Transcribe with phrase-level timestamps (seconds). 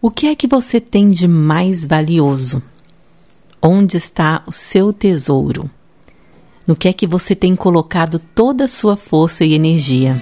[0.00, 2.62] O que é que você tem de mais valioso?
[3.60, 5.68] Onde está o seu tesouro?
[6.64, 10.16] No que é que você tem colocado toda a sua força e energia?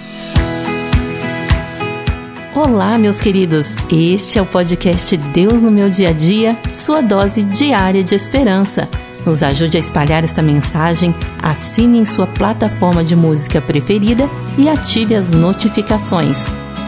[2.54, 3.74] Olá, meus queridos.
[3.92, 8.88] Este é o podcast Deus no meu dia a dia, sua dose diária de esperança.
[9.26, 15.14] Nos ajude a espalhar esta mensagem, assine em sua plataforma de música preferida e ative
[15.14, 16.38] as notificações.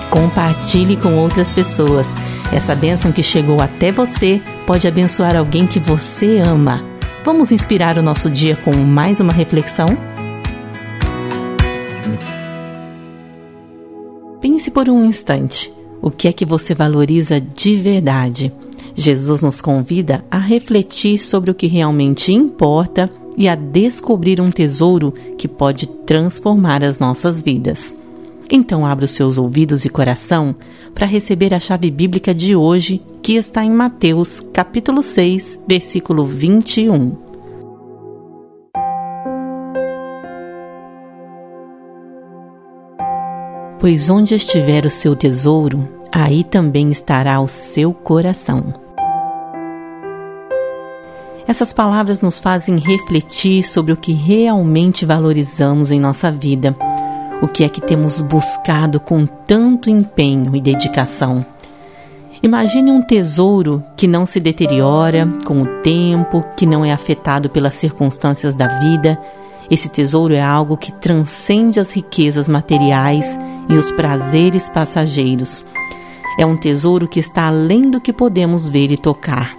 [0.08, 2.06] Compartilhe com outras pessoas.
[2.52, 6.82] Essa bênção que chegou até você pode abençoar alguém que você ama.
[7.22, 9.86] Vamos inspirar o nosso dia com mais uma reflexão?
[14.40, 15.70] Pense por um instante.
[16.00, 18.50] O que é que você valoriza de verdade?
[18.94, 25.12] Jesus nos convida a refletir sobre o que realmente importa e a descobrir um tesouro
[25.36, 27.94] que pode transformar as nossas vidas.
[28.50, 30.56] Então abra os seus ouvidos e coração
[30.94, 37.28] para receber a chave bíblica de hoje, que está em Mateus, capítulo 6, versículo 21.
[43.78, 48.74] Pois onde estiver o seu tesouro, aí também estará o seu coração.
[51.46, 56.74] Essas palavras nos fazem refletir sobre o que realmente valorizamos em nossa vida
[57.40, 61.44] o que é que temos buscado com tanto empenho e dedicação.
[62.42, 67.74] Imagine um tesouro que não se deteriora com o tempo, que não é afetado pelas
[67.74, 69.18] circunstâncias da vida.
[69.70, 75.64] Esse tesouro é algo que transcende as riquezas materiais e os prazeres passageiros.
[76.38, 79.56] É um tesouro que está além do que podemos ver e tocar.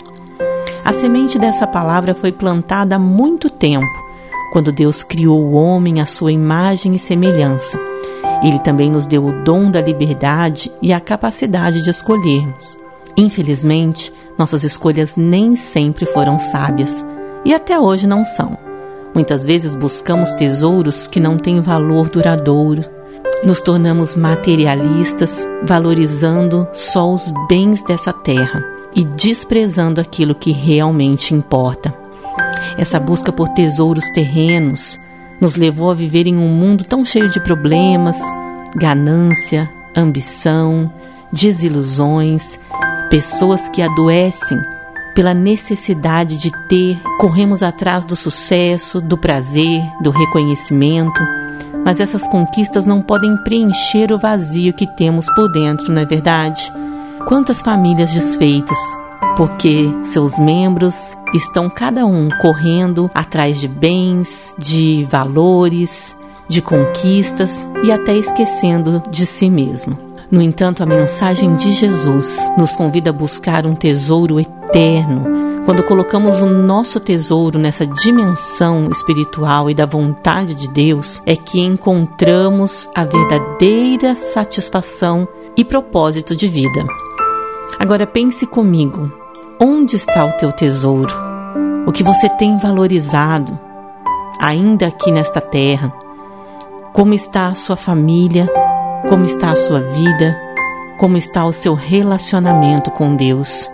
[0.83, 4.08] A semente dessa palavra foi plantada há muito tempo
[4.51, 7.79] quando Deus criou o homem à sua imagem e semelhança.
[8.43, 12.77] Ele também nos deu o dom da liberdade e a capacidade de escolhermos.
[13.17, 17.05] Infelizmente, nossas escolhas nem sempre foram sábias
[17.43, 18.57] e até hoje não são.
[19.13, 22.85] Muitas vezes buscamos tesouros que não têm valor duradouro.
[23.43, 28.63] Nos tornamos materialistas, valorizando só os bens dessa terra
[28.95, 31.93] e desprezando aquilo que realmente importa.
[32.77, 34.99] Essa busca por tesouros terrenos
[35.39, 38.19] nos levou a viver em um mundo tão cheio de problemas,
[38.75, 40.91] ganância, ambição,
[41.31, 42.59] desilusões,
[43.09, 44.59] pessoas que adoecem
[45.15, 51.21] pela necessidade de ter, corremos atrás do sucesso, do prazer, do reconhecimento,
[51.83, 56.61] mas essas conquistas não podem preencher o vazio que temos por dentro, não é verdade?
[57.27, 58.77] Quantas famílias desfeitas,
[59.39, 66.13] porque seus membros estão cada um correndo atrás de bens, de valores,
[66.49, 69.97] de conquistas e até esquecendo de si mesmo.
[70.29, 75.23] No entanto, a mensagem de Jesus nos convida a buscar um tesouro eterno.
[75.63, 81.61] Quando colocamos o nosso tesouro nessa dimensão espiritual e da vontade de Deus, é que
[81.61, 86.85] encontramos a verdadeira satisfação e propósito de vida.
[87.79, 89.09] Agora pense comigo:
[89.59, 91.13] onde está o teu tesouro?
[91.85, 93.59] O que você tem valorizado,
[94.39, 95.91] ainda aqui nesta terra?
[96.93, 98.47] Como está a sua família?
[99.09, 100.39] Como está a sua vida?
[100.97, 103.69] Como está o seu relacionamento com Deus?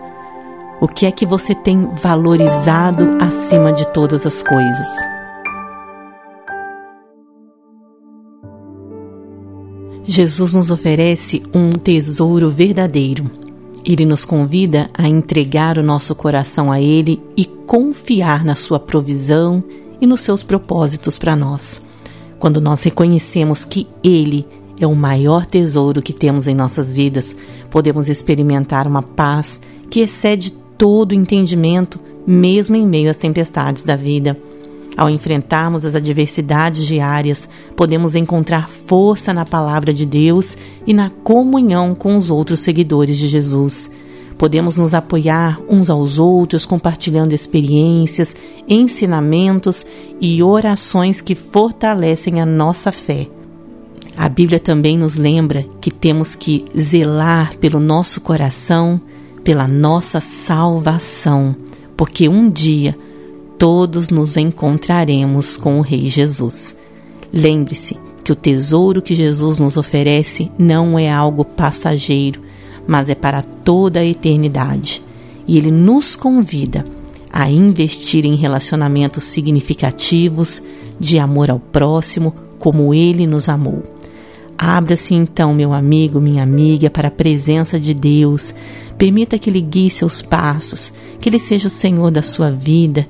[0.81, 4.87] O que é que você tem valorizado acima de todas as coisas?
[10.03, 13.44] Jesus nos oferece um tesouro verdadeiro
[13.85, 19.63] ele nos convida a entregar o nosso coração a Ele e confiar na Sua provisão
[20.01, 21.81] e nos seus propósitos para nós.
[22.39, 24.45] Quando nós reconhecemos que Ele
[24.79, 27.35] é o maior tesouro que temos em nossas vidas,
[27.69, 34.35] podemos experimentar uma paz que excede todo entendimento, mesmo em meio às tempestades da vida.
[34.97, 40.57] Ao enfrentarmos as adversidades diárias, podemos encontrar força na palavra de Deus
[40.87, 43.91] e na comunhão com os outros seguidores de Jesus.
[44.37, 48.35] Podemos nos apoiar uns aos outros, compartilhando experiências,
[48.67, 49.85] ensinamentos
[50.19, 53.27] e orações que fortalecem a nossa fé.
[54.15, 58.99] A Bíblia também nos lembra que temos que zelar pelo nosso coração,
[59.43, 61.53] pela nossa salvação,
[61.97, 62.97] porque um dia
[63.57, 66.75] todos nos encontraremos com o Rei Jesus.
[67.31, 72.41] Lembre-se que o tesouro que Jesus nos oferece não é algo passageiro,
[72.87, 75.01] mas é para toda a eternidade.
[75.47, 76.85] E ele nos convida
[77.31, 80.63] a investir em relacionamentos significativos,
[80.97, 83.83] de amor ao próximo, como ele nos amou.
[84.57, 88.55] Abra-se então, meu amigo, minha amiga, para a presença de Deus.
[88.97, 93.05] Permita que Ele guie seus passos, que Ele seja o Senhor da sua vida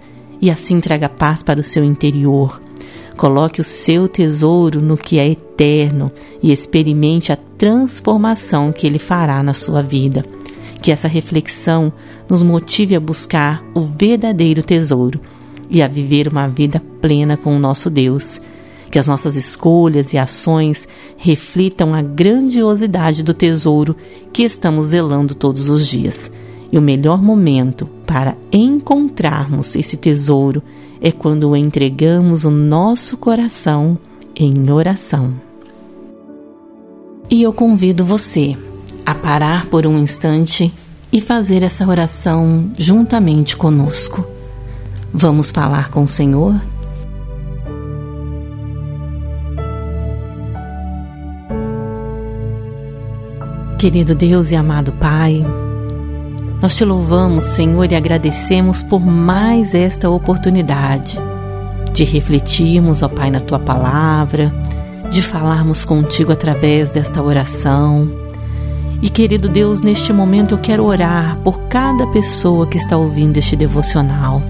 [0.45, 2.62] e assim traga paz para o seu interior.
[3.18, 6.12] Coloque o seu tesouro no que é eterno
[6.44, 10.24] e experimente a transformação que ele fará na sua vida.
[10.83, 11.92] Que essa reflexão
[12.30, 15.19] nos motive a buscar o verdadeiro tesouro
[15.68, 18.39] e a viver uma vida plena com o nosso Deus.
[18.91, 20.88] Que as nossas escolhas e ações
[21.18, 23.95] reflitam a grandiosidade do tesouro
[24.31, 26.31] que estamos zelando todos os dias.
[26.71, 30.61] E o melhor momento para encontrarmos esse tesouro
[31.01, 33.97] é quando entregamos o nosso coração
[34.35, 35.33] em oração.
[37.29, 38.55] E eu convido você
[39.05, 40.73] a parar por um instante
[41.11, 44.25] e fazer essa oração juntamente conosco.
[45.13, 46.59] Vamos falar com o Senhor?
[53.77, 55.45] Querido Deus e amado Pai,
[56.61, 61.19] nós te louvamos, Senhor, e agradecemos por mais esta oportunidade
[61.93, 64.53] de refletirmos, ó Pai, na tua palavra,
[65.09, 68.09] de falarmos contigo através desta oração.
[69.01, 73.55] E querido Deus, neste momento eu quero orar por cada pessoa que está ouvindo este
[73.55, 74.41] devocional.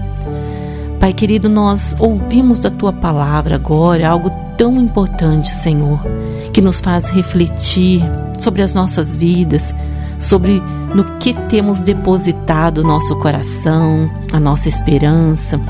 [0.98, 6.00] Pai querido, nós ouvimos da tua palavra agora algo tão importante, Senhor,
[6.52, 8.02] que nos faz refletir
[8.40, 9.74] sobre as nossas vidas,
[10.18, 10.62] sobre
[10.94, 15.60] no que temos depositado nosso coração, a nossa esperança.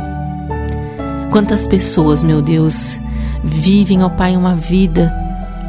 [1.30, 2.98] Quantas pessoas, meu Deus,
[3.42, 5.12] vivem, ó Pai, uma vida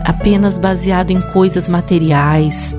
[0.06, 2.75] apenas baseada em coisas materiais,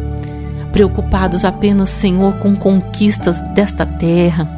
[0.73, 4.49] preocupados apenas, Senhor, com conquistas desta terra,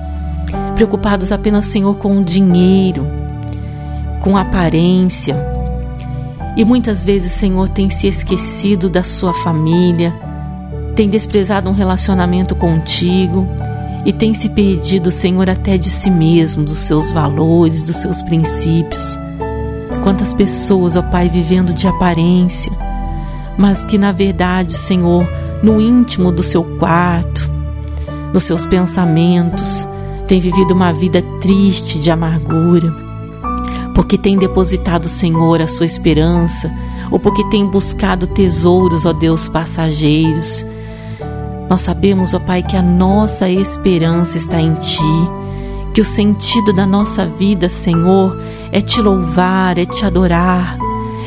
[0.74, 3.06] preocupados apenas, Senhor, com o dinheiro,
[4.20, 5.36] com aparência.
[6.56, 10.14] E muitas vezes, Senhor, tem se esquecido da sua família,
[11.00, 13.48] tem desprezado um relacionamento contigo
[14.04, 19.18] e tem se perdido, Senhor, até de si mesmo, dos seus valores, dos seus princípios.
[20.02, 22.70] Quantas pessoas, ó Pai, vivendo de aparência,
[23.56, 25.26] mas que na verdade, Senhor,
[25.62, 27.50] no íntimo do seu quarto,
[28.30, 29.88] nos seus pensamentos,
[30.28, 32.94] tem vivido uma vida triste de amargura,
[33.94, 36.70] porque tem depositado, Senhor, a sua esperança,
[37.10, 40.68] ou porque tem buscado tesouros, ó Deus, passageiros
[41.70, 45.30] nós sabemos, ó Pai, que a nossa esperança está em Ti,
[45.94, 48.36] que o sentido da nossa vida, Senhor,
[48.72, 50.76] é te louvar, é te adorar,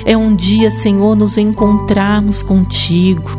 [0.05, 3.31] é um dia, Senhor, nos encontrarmos contigo.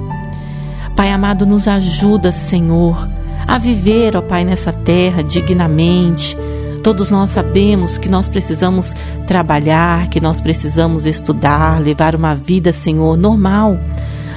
[0.96, 3.06] Pai amado, nos ajuda, Senhor,
[3.46, 6.34] a viver, ó Pai, nessa terra dignamente.
[6.82, 8.94] Todos nós sabemos que nós precisamos
[9.26, 13.78] trabalhar, que nós precisamos estudar, levar uma vida, Senhor, normal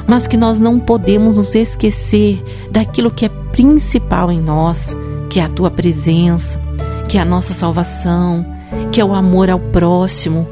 [0.08, 4.96] mas que nós não podemos nos esquecer daquilo que é principal em nós,
[5.30, 6.60] que é a tua presença,
[7.10, 8.46] que é a nossa salvação,
[8.92, 10.48] que é o amor ao próximo,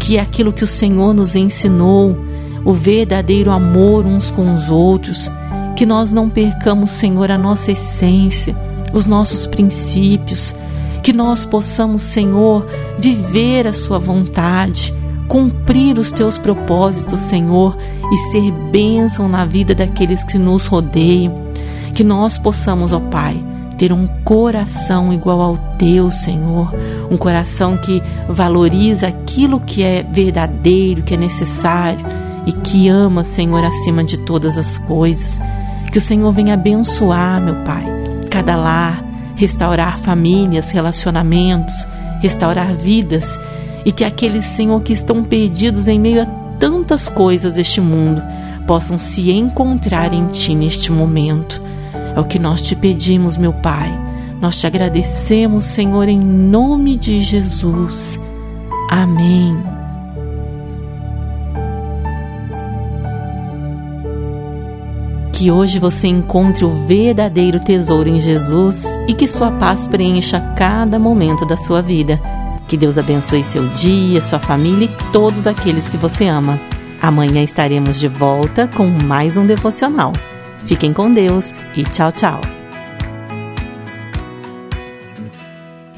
[0.00, 2.16] que é aquilo que o Senhor nos ensinou,
[2.64, 5.30] o verdadeiro amor uns com os outros,
[5.76, 8.56] que nós não percamos, Senhor, a nossa essência,
[8.92, 10.54] os nossos princípios,
[11.02, 12.66] que nós possamos, Senhor,
[12.98, 14.94] viver a Sua vontade
[15.28, 17.76] cumprir os teus propósitos, Senhor,
[18.12, 21.34] e ser bênção na vida daqueles que nos rodeiam.
[21.94, 23.42] Que nós possamos, ó Pai,
[23.78, 26.72] ter um coração igual ao teu, Senhor,
[27.10, 32.04] um coração que valoriza aquilo que é verdadeiro, que é necessário
[32.46, 35.40] e que ama, Senhor, acima de todas as coisas.
[35.90, 37.84] Que o Senhor venha abençoar, meu Pai,
[38.30, 39.02] cada lar,
[39.36, 41.74] restaurar famílias, relacionamentos,
[42.20, 43.38] restaurar vidas
[43.84, 46.26] e que aqueles, Senhor, que estão perdidos em meio a
[46.58, 48.22] tantas coisas deste mundo
[48.66, 51.60] possam se encontrar em Ti neste momento.
[52.16, 53.92] É o que nós te pedimos, meu Pai.
[54.40, 58.20] Nós te agradecemos, Senhor, em nome de Jesus.
[58.90, 59.56] Amém.
[65.32, 70.98] Que hoje você encontre o verdadeiro tesouro em Jesus e que sua paz preencha cada
[70.98, 72.20] momento da sua vida.
[72.68, 76.58] Que Deus abençoe seu dia, sua família e todos aqueles que você ama.
[77.00, 80.12] Amanhã estaremos de volta com mais um devocional.
[80.64, 82.40] Fiquem com Deus e tchau, tchau.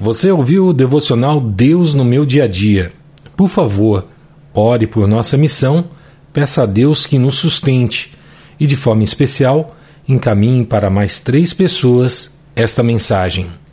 [0.00, 2.92] Você ouviu o devocional Deus no meu dia a dia?
[3.36, 4.06] Por favor,
[4.52, 5.84] ore por nossa missão,
[6.32, 8.12] peça a Deus que nos sustente
[8.58, 9.76] e, de forma especial,
[10.08, 13.48] encaminhe para mais três pessoas esta mensagem.